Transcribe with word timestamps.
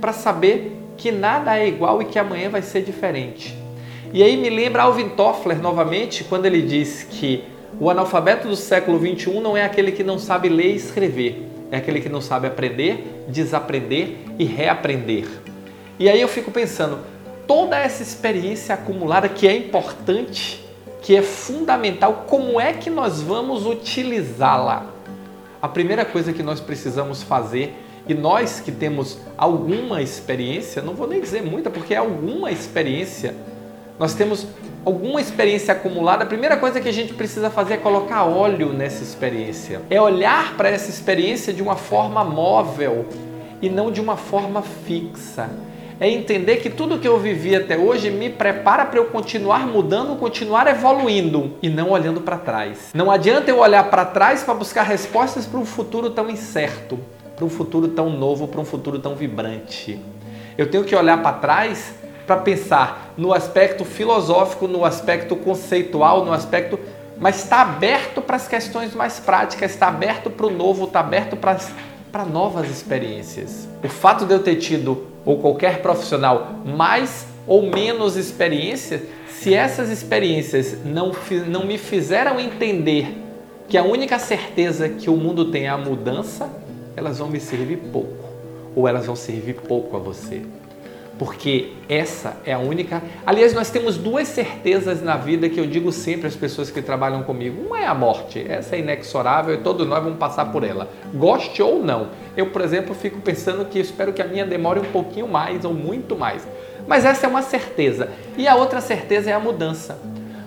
para 0.00 0.12
saber 0.12 0.78
que 0.96 1.10
nada 1.10 1.58
é 1.58 1.66
igual 1.66 2.00
e 2.00 2.04
que 2.04 2.18
amanhã 2.18 2.48
vai 2.48 2.62
ser 2.62 2.82
diferente. 2.82 3.56
E 4.12 4.22
aí 4.22 4.36
me 4.36 4.50
lembra 4.50 4.82
Alvin 4.82 5.08
Toffler 5.10 5.60
novamente, 5.60 6.22
quando 6.24 6.44
ele 6.44 6.60
diz 6.60 7.02
que 7.02 7.44
o 7.80 7.88
analfabeto 7.88 8.46
do 8.46 8.54
século 8.54 8.98
21 8.98 9.40
não 9.40 9.56
é 9.56 9.64
aquele 9.64 9.92
que 9.92 10.04
não 10.04 10.18
sabe 10.18 10.48
ler 10.48 10.72
e 10.72 10.76
escrever, 10.76 11.48
é 11.70 11.78
aquele 11.78 12.00
que 12.00 12.08
não 12.08 12.20
sabe 12.20 12.46
aprender, 12.46 13.24
desaprender 13.28 14.16
e 14.38 14.44
reaprender. 14.44 15.26
E 15.98 16.08
aí 16.08 16.20
eu 16.20 16.28
fico 16.28 16.50
pensando, 16.50 16.98
toda 17.52 17.76
essa 17.76 18.02
experiência 18.02 18.74
acumulada 18.74 19.28
que 19.28 19.46
é 19.46 19.54
importante, 19.54 20.66
que 21.02 21.14
é 21.14 21.20
fundamental, 21.20 22.24
como 22.26 22.58
é 22.58 22.72
que 22.72 22.88
nós 22.88 23.20
vamos 23.20 23.66
utilizá-la? 23.66 24.86
A 25.60 25.68
primeira 25.68 26.02
coisa 26.02 26.32
que 26.32 26.42
nós 26.42 26.60
precisamos 26.60 27.22
fazer, 27.22 27.76
e 28.08 28.14
nós 28.14 28.60
que 28.60 28.72
temos 28.72 29.18
alguma 29.36 30.00
experiência, 30.00 30.80
não 30.80 30.94
vou 30.94 31.06
nem 31.06 31.20
dizer 31.20 31.42
muita, 31.42 31.68
porque 31.68 31.92
é 31.92 31.98
alguma 31.98 32.50
experiência, 32.50 33.34
nós 33.98 34.14
temos 34.14 34.46
alguma 34.82 35.20
experiência 35.20 35.72
acumulada, 35.72 36.24
a 36.24 36.26
primeira 36.26 36.56
coisa 36.56 36.80
que 36.80 36.88
a 36.88 36.92
gente 36.92 37.12
precisa 37.12 37.50
fazer 37.50 37.74
é 37.74 37.76
colocar 37.76 38.24
óleo 38.24 38.72
nessa 38.72 39.02
experiência. 39.02 39.82
É 39.90 40.00
olhar 40.00 40.56
para 40.56 40.70
essa 40.70 40.88
experiência 40.88 41.52
de 41.52 41.62
uma 41.62 41.76
forma 41.76 42.24
móvel 42.24 43.04
e 43.60 43.68
não 43.68 43.92
de 43.92 44.00
uma 44.00 44.16
forma 44.16 44.62
fixa 44.62 45.50
é 46.00 46.08
entender 46.08 46.56
que 46.56 46.70
tudo 46.70 46.98
que 46.98 47.06
eu 47.06 47.18
vivi 47.18 47.54
até 47.54 47.76
hoje 47.76 48.10
me 48.10 48.30
prepara 48.30 48.84
para 48.84 48.98
eu 48.98 49.06
continuar 49.06 49.66
mudando, 49.66 50.18
continuar 50.18 50.66
evoluindo 50.66 51.52
e 51.62 51.68
não 51.68 51.90
olhando 51.90 52.20
para 52.20 52.36
trás. 52.36 52.90
Não 52.94 53.10
adianta 53.10 53.50
eu 53.50 53.58
olhar 53.58 53.84
para 53.90 54.04
trás 54.04 54.42
para 54.42 54.54
buscar 54.54 54.82
respostas 54.82 55.46
para 55.46 55.58
um 55.58 55.64
futuro 55.64 56.10
tão 56.10 56.28
incerto, 56.28 56.98
para 57.36 57.44
um 57.44 57.50
futuro 57.50 57.88
tão 57.88 58.10
novo, 58.10 58.48
para 58.48 58.60
um 58.60 58.64
futuro 58.64 58.98
tão 58.98 59.14
vibrante. 59.14 59.98
Eu 60.56 60.70
tenho 60.70 60.84
que 60.84 60.94
olhar 60.94 61.22
para 61.22 61.36
trás 61.38 61.94
para 62.26 62.36
pensar 62.36 63.12
no 63.16 63.32
aspecto 63.32 63.84
filosófico, 63.84 64.68
no 64.68 64.84
aspecto 64.84 65.34
conceitual, 65.36 66.24
no 66.24 66.32
aspecto 66.32 66.78
mas 67.22 67.36
está 67.36 67.62
aberto 67.62 68.20
para 68.20 68.34
as 68.34 68.48
questões 68.48 68.94
mais 68.94 69.20
práticas, 69.20 69.70
está 69.70 69.86
aberto 69.86 70.28
para 70.28 70.44
o 70.44 70.50
novo, 70.50 70.86
está 70.86 70.98
aberto 70.98 71.36
para, 71.36 71.56
para 72.10 72.24
novas 72.24 72.68
experiências. 72.68 73.68
O 73.82 73.88
fato 73.88 74.26
de 74.26 74.34
eu 74.34 74.42
ter 74.42 74.56
tido 74.56 75.06
ou 75.24 75.38
qualquer 75.38 75.82
profissional 75.82 76.60
mais 76.64 77.26
ou 77.46 77.62
menos 77.62 78.16
experiência, 78.16 79.02
se 79.28 79.54
essas 79.54 79.90
experiências 79.90 80.78
não, 80.84 81.12
não 81.48 81.66
me 81.66 81.76
fizeram 81.76 82.38
entender 82.38 83.18
que 83.68 83.76
a 83.76 83.82
única 83.82 84.18
certeza 84.18 84.88
que 84.88 85.10
o 85.10 85.16
mundo 85.16 85.50
tem 85.50 85.64
é 85.64 85.68
a 85.68 85.78
mudança, 85.78 86.48
elas 86.96 87.18
vão 87.18 87.28
me 87.28 87.40
servir 87.40 87.78
pouco, 87.92 88.24
ou 88.76 88.86
elas 88.86 89.06
vão 89.06 89.16
servir 89.16 89.54
pouco 89.54 89.96
a 89.96 90.00
você 90.00 90.42
porque 91.18 91.72
essa 91.88 92.36
é 92.44 92.52
a 92.52 92.58
única. 92.58 93.02
Aliás, 93.24 93.52
nós 93.52 93.70
temos 93.70 93.96
duas 93.96 94.28
certezas 94.28 95.02
na 95.02 95.16
vida 95.16 95.48
que 95.48 95.60
eu 95.60 95.66
digo 95.66 95.92
sempre 95.92 96.26
às 96.26 96.34
pessoas 96.34 96.70
que 96.70 96.80
trabalham 96.80 97.22
comigo. 97.22 97.66
Uma 97.66 97.80
é 97.80 97.86
a 97.86 97.94
morte, 97.94 98.44
essa 98.48 98.76
é 98.76 98.80
inexorável 98.80 99.54
e 99.54 99.58
todos 99.58 99.86
nós 99.86 100.02
vamos 100.02 100.18
passar 100.18 100.46
por 100.46 100.64
ela, 100.64 100.88
goste 101.14 101.62
ou 101.62 101.82
não. 101.82 102.08
Eu, 102.36 102.46
por 102.46 102.62
exemplo, 102.62 102.94
fico 102.94 103.20
pensando 103.20 103.64
que 103.66 103.78
espero 103.78 104.12
que 104.12 104.22
a 104.22 104.26
minha 104.26 104.44
demore 104.44 104.80
um 104.80 104.90
pouquinho 104.92 105.28
mais 105.28 105.64
ou 105.64 105.74
muito 105.74 106.16
mais. 106.16 106.46
Mas 106.86 107.04
essa 107.04 107.26
é 107.26 107.28
uma 107.28 107.42
certeza. 107.42 108.08
E 108.36 108.48
a 108.48 108.56
outra 108.56 108.80
certeza 108.80 109.30
é 109.30 109.32
a 109.32 109.40
mudança. 109.40 109.98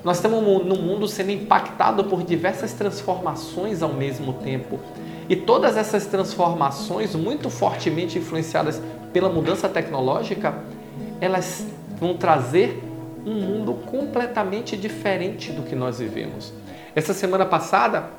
Nós 0.03 0.17
estamos 0.17 0.43
no 0.65 0.75
mundo 0.75 1.07
sendo 1.07 1.31
impactado 1.31 2.03
por 2.03 2.23
diversas 2.23 2.73
transformações 2.73 3.81
ao 3.81 3.93
mesmo 3.93 4.33
tempo. 4.33 4.79
E 5.27 5.35
todas 5.35 5.75
essas 5.75 6.05
transformações, 6.05 7.15
muito 7.15 7.49
fortemente 7.49 8.17
influenciadas 8.17 8.81
pela 9.11 9.29
mudança 9.29 9.67
tecnológica, 9.67 10.53
elas 11.19 11.65
vão 11.99 12.15
trazer 12.15 12.83
um 13.25 13.33
mundo 13.33 13.73
completamente 13.85 14.77
diferente 14.77 15.51
do 15.51 15.63
que 15.63 15.75
nós 15.75 15.99
vivemos. 15.99 16.53
Essa 16.95 17.13
semana 17.13 17.45
passada, 17.45 18.09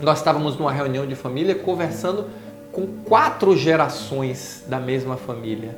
nós 0.00 0.18
estávamos 0.18 0.58
numa 0.58 0.72
reunião 0.72 1.06
de 1.06 1.14
família 1.14 1.54
conversando 1.54 2.28
com 2.72 2.86
quatro 3.04 3.56
gerações 3.56 4.64
da 4.66 4.80
mesma 4.80 5.16
família. 5.16 5.76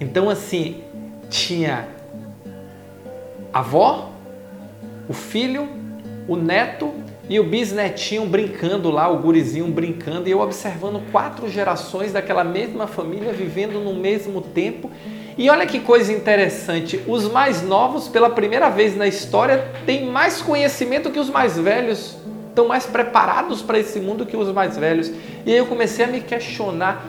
Então, 0.00 0.28
assim, 0.28 0.82
tinha 1.30 1.88
a 3.52 3.60
avó, 3.60 4.10
o 5.08 5.12
filho, 5.12 5.68
o 6.28 6.36
neto 6.36 6.92
e 7.28 7.40
o 7.40 7.44
bisnetinho 7.44 8.26
brincando 8.26 8.90
lá, 8.90 9.08
o 9.08 9.18
gurizinho 9.18 9.66
brincando, 9.66 10.28
e 10.28 10.32
eu 10.32 10.40
observando 10.40 11.02
quatro 11.10 11.48
gerações 11.48 12.12
daquela 12.12 12.44
mesma 12.44 12.86
família 12.86 13.32
vivendo 13.32 13.80
no 13.80 13.94
mesmo 13.94 14.40
tempo. 14.40 14.90
E 15.36 15.50
olha 15.50 15.66
que 15.66 15.80
coisa 15.80 16.12
interessante, 16.12 17.00
os 17.06 17.30
mais 17.30 17.62
novos, 17.62 18.08
pela 18.08 18.30
primeira 18.30 18.70
vez 18.70 18.96
na 18.96 19.06
história, 19.06 19.70
têm 19.84 20.06
mais 20.06 20.40
conhecimento 20.40 21.10
que 21.10 21.18
os 21.18 21.28
mais 21.28 21.58
velhos, 21.58 22.16
estão 22.48 22.68
mais 22.68 22.86
preparados 22.86 23.60
para 23.60 23.78
esse 23.78 24.00
mundo 24.00 24.24
que 24.24 24.36
os 24.36 24.50
mais 24.52 24.78
velhos. 24.78 25.12
E 25.44 25.52
aí 25.52 25.58
eu 25.58 25.66
comecei 25.66 26.06
a 26.06 26.08
me 26.08 26.22
questionar 26.22 27.04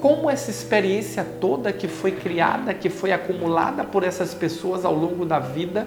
como 0.00 0.30
essa 0.30 0.50
experiência 0.50 1.26
toda 1.38 1.72
que 1.72 1.88
foi 1.88 2.12
criada, 2.12 2.72
que 2.72 2.88
foi 2.88 3.12
acumulada 3.12 3.84
por 3.84 4.04
essas 4.04 4.32
pessoas 4.32 4.84
ao 4.84 4.94
longo 4.94 5.26
da 5.26 5.38
vida, 5.38 5.86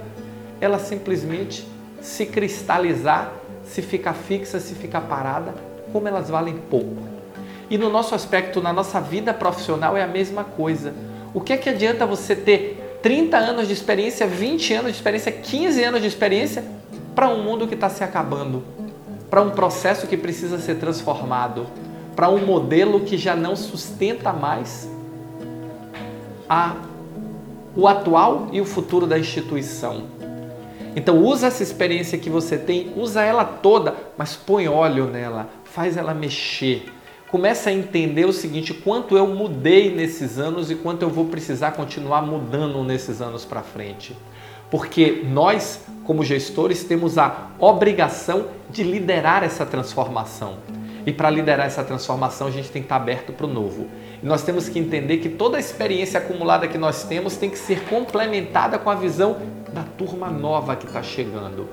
ela 0.62 0.78
simplesmente 0.78 1.66
se 2.02 2.26
cristalizar 2.26 3.34
se 3.70 3.82
ficar 3.82 4.14
fixa, 4.14 4.60
se 4.60 4.74
ficar 4.74 5.02
parada, 5.02 5.54
como 5.94 6.08
elas 6.08 6.30
valem 6.30 6.56
pouco. 6.70 6.98
E 7.70 7.78
no 7.78 7.90
nosso 7.90 8.16
aspecto, 8.16 8.62
na 8.62 8.74
nossa 8.74 9.00
vida 9.00 9.32
profissional, 9.34 9.96
é 9.96 10.04
a 10.04 10.08
mesma 10.08 10.44
coisa. 10.44 10.94
O 11.34 11.40
que 11.40 11.54
é 11.54 11.58
que 11.58 11.70
adianta 11.70 12.06
você 12.06 12.36
ter 12.36 13.00
30 13.04 13.38
anos 13.38 13.68
de 13.68 13.74
experiência, 13.74 14.26
20 14.26 14.74
anos 14.74 14.92
de 14.92 14.98
experiência, 14.98 15.32
15 15.32 15.84
anos 15.84 16.02
de 16.02 16.08
experiência 16.08 16.64
para 17.14 17.30
um 17.30 17.44
mundo 17.44 17.68
que 17.68 17.76
está 17.76 17.90
se 17.90 18.04
acabando, 18.04 18.64
para 19.30 19.42
um 19.42 19.52
processo 19.52 20.08
que 20.08 20.18
precisa 20.18 20.58
ser 20.58 20.76
transformado, 20.76 21.68
para 22.16 22.28
um 22.30 22.44
modelo 22.44 23.02
que 23.02 23.18
já 23.18 23.36
não 23.36 23.56
sustenta 23.56 24.34
mais 24.34 24.90
a, 26.50 26.76
o 27.76 27.88
atual 27.88 28.48
e 28.52 28.60
o 28.60 28.66
futuro 28.66 29.06
da 29.06 29.20
instituição? 29.20 30.19
Então 30.96 31.24
usa 31.24 31.48
essa 31.48 31.64
experiência 31.64 32.18
que 32.18 32.30
você 32.30 32.58
tem, 32.58 32.92
usa 32.96 33.22
ela 33.22 33.46
toda, 33.46 33.96
mas 34.18 34.36
põe 34.36 34.68
óleo 34.68 35.06
nela, 35.06 35.50
faz 35.64 35.98
ela 35.98 36.14
mexer. 36.14 36.86
Começa 37.30 37.70
a 37.70 37.74
entender 37.74 38.26
o 38.26 38.34
seguinte, 38.34 38.74
quanto 38.74 39.16
eu 39.16 39.28
mudei 39.28 39.94
nesses 39.94 40.40
anos 40.40 40.72
e 40.72 40.76
quanto 40.76 41.04
eu 41.04 41.10
vou 41.10 41.26
precisar 41.26 41.72
continuar 41.72 42.24
mudando 42.24 42.84
nesses 42.84 43.22
anos 43.22 43.46
para 43.46 43.62
frente. 43.62 44.18
Porque 44.72 45.24
nós, 45.28 45.86
como 46.06 46.24
gestores, 46.24 46.84
temos 46.84 47.18
a 47.18 47.50
obrigação 47.60 48.48
de 48.70 48.84
liderar 48.84 49.44
essa 49.44 49.66
transformação. 49.66 50.58
E 51.06 51.14
para 51.14 51.30
liderar 51.30 51.66
essa 51.66 51.84
transformação, 51.84 52.48
a 52.48 52.52
gente 52.52 52.70
tem 52.70 52.82
que 52.82 52.88
estar 52.88 52.98
aberto 52.98 53.32
para 53.32 53.46
o 53.46 53.50
novo. 53.50 53.88
E 54.22 54.26
nós 54.26 54.44
temos 54.44 54.68
que 54.68 54.78
entender 54.78 55.18
que 55.18 55.30
toda 55.30 55.58
a 55.58 55.60
experiência 55.60 56.20
acumulada 56.20 56.68
que 56.68 56.78
nós 56.78 57.04
temos 57.04 57.38
tem 57.38 57.50
que 57.50 57.58
ser 57.58 57.84
complementada 57.86 58.78
com 58.78 58.90
a 58.90 58.96
visão 58.96 59.38
da 59.74 59.84
turma 59.84 60.30
nova 60.30 60.76
que 60.76 60.86
está 60.86 61.02
chegando. 61.02 61.68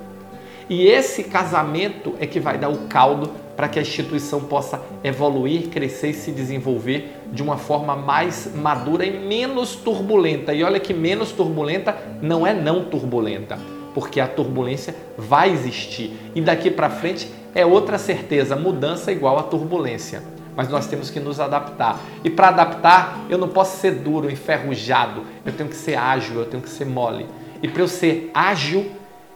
E 0.68 0.86
esse 0.88 1.22
casamento 1.24 2.14
é 2.18 2.26
que 2.26 2.40
vai 2.40 2.58
dar 2.58 2.68
o 2.68 2.88
caldo 2.88 3.30
para 3.56 3.68
que 3.68 3.78
a 3.78 3.82
instituição 3.82 4.40
possa 4.40 4.80
evoluir, 5.02 5.68
crescer 5.68 6.10
e 6.10 6.14
se 6.14 6.32
desenvolver 6.32 7.20
de 7.32 7.42
uma 7.42 7.56
forma 7.56 7.94
mais 7.94 8.50
madura 8.54 9.04
e 9.06 9.18
menos 9.26 9.76
turbulenta. 9.76 10.52
E 10.52 10.64
olha 10.64 10.80
que 10.80 10.92
menos 10.92 11.30
turbulenta 11.30 11.96
não 12.20 12.44
é 12.46 12.52
não 12.52 12.84
turbulenta, 12.84 13.58
porque 13.94 14.20
a 14.20 14.26
turbulência 14.26 14.94
vai 15.16 15.50
existir. 15.50 16.12
E 16.34 16.40
daqui 16.40 16.70
para 16.70 16.90
frente 16.90 17.30
é 17.54 17.64
outra 17.64 17.96
certeza, 17.96 18.56
mudança 18.56 19.12
igual 19.12 19.38
a 19.38 19.44
turbulência. 19.44 20.22
Mas 20.56 20.68
nós 20.68 20.86
temos 20.86 21.10
que 21.10 21.20
nos 21.20 21.38
adaptar. 21.38 22.00
E 22.24 22.30
para 22.30 22.48
adaptar, 22.48 23.24
eu 23.28 23.38
não 23.38 23.48
posso 23.48 23.78
ser 23.78 23.92
duro, 23.92 24.30
enferrujado. 24.30 25.22
Eu 25.44 25.52
tenho 25.52 25.68
que 25.68 25.76
ser 25.76 25.96
ágil, 25.96 26.40
eu 26.40 26.46
tenho 26.46 26.62
que 26.62 26.70
ser 26.70 26.86
mole. 26.86 27.26
E 27.66 27.68
para 27.68 27.82
eu 27.82 27.88
ser 27.88 28.30
ágil, 28.32 28.92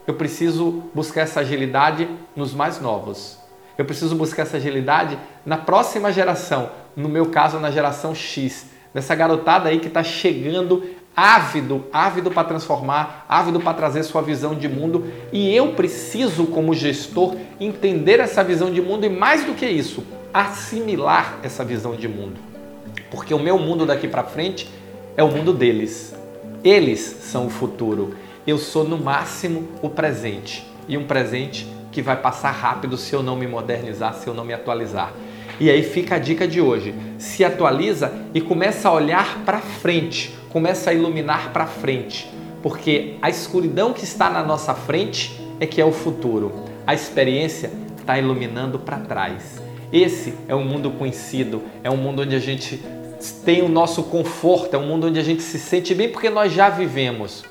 eu 0.07 0.13
preciso 0.13 0.83
buscar 0.95 1.23
essa 1.23 1.41
agilidade 1.41 2.07
nos 2.33 2.53
mais 2.53 2.79
novos. 2.79 3.37
Eu 3.77 3.83
preciso 3.83 4.15
buscar 4.15 4.43
essa 4.43 4.55
agilidade 4.55 5.19
na 5.45 5.57
próxima 5.57 6.13
geração, 6.13 6.71
no 6.95 7.09
meu 7.09 7.25
caso, 7.25 7.59
na 7.59 7.69
geração 7.69 8.15
X, 8.15 8.67
dessa 8.93 9.13
garotada 9.15 9.67
aí 9.67 9.79
que 9.79 9.89
está 9.89 10.01
chegando 10.01 10.81
ávido, 11.13 11.83
ávido 11.91 12.31
para 12.31 12.47
transformar, 12.47 13.25
ávido 13.27 13.59
para 13.59 13.73
trazer 13.73 14.03
sua 14.03 14.21
visão 14.21 14.55
de 14.55 14.69
mundo. 14.69 15.11
E 15.33 15.53
eu 15.53 15.73
preciso, 15.73 16.45
como 16.45 16.73
gestor, 16.73 17.35
entender 17.59 18.21
essa 18.21 18.41
visão 18.45 18.71
de 18.71 18.81
mundo 18.81 19.05
e, 19.05 19.09
mais 19.09 19.43
do 19.43 19.53
que 19.53 19.65
isso, 19.65 20.05
assimilar 20.33 21.37
essa 21.43 21.65
visão 21.65 21.97
de 21.97 22.07
mundo. 22.07 22.39
Porque 23.09 23.33
o 23.33 23.39
meu 23.39 23.59
mundo 23.59 23.85
daqui 23.85 24.07
para 24.07 24.23
frente 24.23 24.69
é 25.17 25.23
o 25.23 25.27
mundo 25.27 25.51
deles. 25.51 26.20
Eles 26.63 26.99
são 26.99 27.47
o 27.47 27.49
futuro. 27.49 28.15
Eu 28.45 28.57
sou 28.57 28.83
no 28.83 28.97
máximo 28.97 29.67
o 29.81 29.89
presente. 29.89 30.63
E 30.87 30.95
um 30.95 31.05
presente 31.05 31.67
que 31.91 32.01
vai 32.01 32.15
passar 32.15 32.51
rápido 32.51 32.97
se 32.97 33.13
eu 33.13 33.23
não 33.23 33.35
me 33.35 33.47
modernizar, 33.47 34.13
se 34.13 34.27
eu 34.27 34.33
não 34.33 34.45
me 34.45 34.53
atualizar. 34.53 35.11
E 35.59 35.69
aí 35.69 35.81
fica 35.81 36.15
a 36.15 36.19
dica 36.19 36.47
de 36.47 36.61
hoje: 36.61 36.93
se 37.17 37.43
atualiza 37.43 38.13
e 38.33 38.41
começa 38.41 38.89
a 38.89 38.93
olhar 38.93 39.43
para 39.43 39.59
frente, 39.59 40.35
começa 40.49 40.91
a 40.91 40.93
iluminar 40.93 41.51
para 41.51 41.65
frente, 41.65 42.31
porque 42.61 43.15
a 43.21 43.29
escuridão 43.29 43.91
que 43.91 44.03
está 44.03 44.29
na 44.29 44.43
nossa 44.43 44.73
frente 44.73 45.39
é 45.59 45.65
que 45.65 45.81
é 45.81 45.85
o 45.85 45.91
futuro. 45.91 46.65
A 46.85 46.93
experiência 46.93 47.71
está 47.97 48.17
iluminando 48.17 48.79
para 48.79 48.99
trás. 48.99 49.61
Esse 49.91 50.33
é 50.47 50.55
um 50.55 50.63
mundo 50.63 50.91
conhecido, 50.91 51.63
é 51.83 51.89
um 51.89 51.97
mundo 51.97 52.21
onde 52.21 52.35
a 52.35 52.39
gente 52.39 52.81
tem 53.29 53.61
o 53.61 53.69
nosso 53.69 54.03
conforto, 54.03 54.73
é 54.73 54.79
um 54.79 54.87
mundo 54.87 55.07
onde 55.07 55.19
a 55.19 55.23
gente 55.23 55.43
se 55.43 55.59
sente 55.59 55.93
bem 55.93 56.09
porque 56.09 56.29
nós 56.29 56.51
já 56.51 56.69
vivemos. 56.69 57.43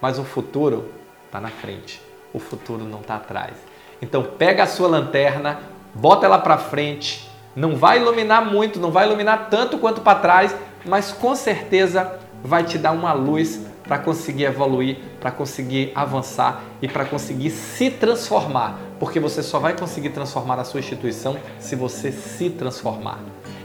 Mas 0.00 0.18
o 0.18 0.24
futuro 0.24 0.90
está 1.26 1.40
na 1.40 1.48
frente, 1.48 2.00
o 2.32 2.38
futuro 2.38 2.84
não 2.84 3.00
está 3.00 3.16
atrás. 3.16 3.52
Então 4.00 4.22
pega 4.24 4.64
a 4.64 4.66
sua 4.66 4.88
lanterna, 4.88 5.60
bota 5.94 6.26
ela 6.26 6.38
para 6.38 6.58
frente. 6.58 7.30
Não 7.54 7.76
vai 7.76 7.98
iluminar 7.98 8.44
muito, 8.44 8.80
não 8.80 8.90
vai 8.90 9.06
iluminar 9.06 9.48
tanto 9.50 9.78
quanto 9.78 10.00
para 10.00 10.18
trás, 10.18 10.54
mas 10.84 11.12
com 11.12 11.34
certeza 11.34 12.18
vai 12.42 12.64
te 12.64 12.78
dar 12.78 12.92
uma 12.92 13.12
luz 13.12 13.60
para 13.84 13.98
conseguir 13.98 14.44
evoluir, 14.44 14.96
para 15.20 15.30
conseguir 15.30 15.92
avançar 15.94 16.62
e 16.80 16.88
para 16.88 17.04
conseguir 17.04 17.50
se 17.50 17.90
transformar, 17.90 18.78
porque 18.98 19.20
você 19.20 19.42
só 19.42 19.58
vai 19.58 19.76
conseguir 19.76 20.10
transformar 20.10 20.58
a 20.58 20.64
sua 20.64 20.80
instituição 20.80 21.36
se 21.58 21.76
você 21.76 22.10
se 22.10 22.50
transformar. 22.50 23.20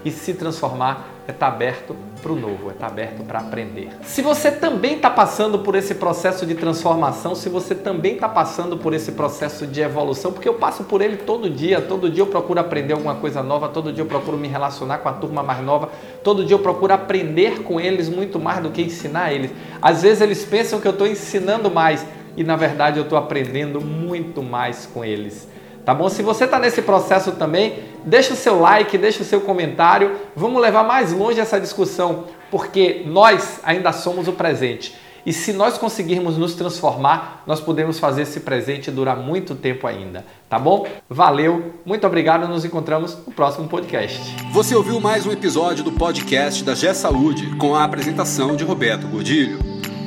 E 0.05 0.11
se 0.11 0.33
transformar 0.33 1.16
é 1.27 1.33
tá 1.33 1.47
aberto 1.47 1.93
para 2.21 2.31
o 2.31 2.35
novo, 2.35 2.71
é 2.71 2.73
tá 2.73 2.87
aberto 2.87 3.21
para 3.23 3.39
aprender. 3.39 3.89
Se 4.03 4.21
você 4.21 4.49
também 4.49 4.95
está 4.95 5.09
passando 5.09 5.59
por 5.59 5.75
esse 5.75 5.95
processo 5.95 6.45
de 6.45 6.55
transformação, 6.55 7.35
se 7.35 7.49
você 7.49 7.75
também 7.75 8.13
está 8.13 8.29
passando 8.29 8.77
por 8.77 8.93
esse 8.93 9.11
processo 9.11 9.67
de 9.67 9.81
evolução, 9.81 10.31
porque 10.31 10.47
eu 10.47 10.53
passo 10.53 10.85
por 10.85 11.01
ele 11.01 11.17
todo 11.17 11.49
dia, 11.49 11.81
todo 11.81 12.09
dia 12.09 12.23
eu 12.23 12.27
procuro 12.27 12.61
aprender 12.61 12.93
alguma 12.93 13.15
coisa 13.15 13.43
nova, 13.43 13.67
todo 13.67 13.91
dia 13.91 14.03
eu 14.03 14.07
procuro 14.07 14.37
me 14.37 14.47
relacionar 14.47 14.99
com 14.99 15.09
a 15.09 15.13
turma 15.13 15.43
mais 15.43 15.61
nova, 15.63 15.89
todo 16.23 16.45
dia 16.45 16.55
eu 16.55 16.59
procuro 16.59 16.93
aprender 16.93 17.61
com 17.63 17.79
eles 17.79 18.07
muito 18.07 18.39
mais 18.39 18.63
do 18.63 18.71
que 18.71 18.81
ensinar 18.81 19.33
eles. 19.33 19.51
Às 19.81 20.03
vezes 20.03 20.21
eles 20.21 20.45
pensam 20.45 20.79
que 20.79 20.87
eu 20.87 20.93
estou 20.93 21.07
ensinando 21.07 21.69
mais 21.69 22.05
e 22.37 22.43
na 22.43 22.55
verdade 22.55 22.99
eu 22.99 23.03
estou 23.03 23.17
aprendendo 23.17 23.81
muito 23.81 24.41
mais 24.41 24.85
com 24.85 25.03
eles. 25.03 25.47
Tá 25.87 25.93
bom? 25.93 26.09
Se 26.09 26.21
você 26.21 26.43
está 26.43 26.59
nesse 26.59 26.81
processo 26.81 27.31
também, 27.31 27.79
deixa 28.03 28.33
o 28.33 28.35
seu 28.35 28.59
like, 28.59 28.97
deixa 28.97 29.21
o 29.23 29.25
seu 29.25 29.39
comentário. 29.39 30.17
Vamos 30.35 30.61
levar 30.61 30.83
mais 30.83 31.13
longe 31.13 31.39
essa 31.39 31.61
discussão, 31.61 32.25
porque 32.51 33.03
nós 33.05 33.61
ainda 33.63 33.93
somos 33.93 34.27
o 34.27 34.33
presente. 34.33 34.93
E 35.25 35.31
se 35.31 35.53
nós 35.53 35.77
conseguirmos 35.77 36.37
nos 36.37 36.55
transformar, 36.55 37.41
nós 37.47 37.61
podemos 37.61 37.99
fazer 37.99 38.23
esse 38.23 38.41
presente 38.41 38.91
durar 38.91 39.15
muito 39.15 39.55
tempo 39.55 39.87
ainda. 39.87 40.25
Tá 40.49 40.59
bom? 40.59 40.85
Valeu, 41.09 41.75
muito 41.85 42.05
obrigado. 42.05 42.49
Nos 42.49 42.65
encontramos 42.65 43.17
no 43.25 43.31
próximo 43.31 43.69
podcast. 43.69 44.35
Você 44.51 44.75
ouviu 44.75 44.99
mais 44.99 45.25
um 45.25 45.31
episódio 45.31 45.85
do 45.85 45.93
podcast 45.93 46.65
da 46.65 46.75
G 46.75 46.93
Saúde 46.93 47.55
com 47.55 47.73
a 47.73 47.85
apresentação 47.85 48.57
de 48.57 48.65
Roberto 48.65 49.07
Gordilho. 49.07 49.59